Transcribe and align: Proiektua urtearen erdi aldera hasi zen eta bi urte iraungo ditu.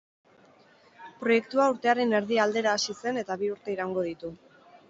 Proiektua 1.19 1.67
urtearen 1.75 2.17
erdi 2.21 2.41
aldera 2.47 2.75
hasi 2.79 2.99
zen 3.03 3.23
eta 3.25 3.41
bi 3.43 3.55
urte 3.59 3.77
iraungo 3.79 4.09
ditu. 4.11 4.35